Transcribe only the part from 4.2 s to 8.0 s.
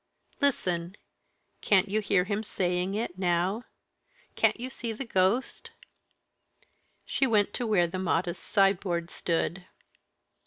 Can't you see the ghost?" She went to where the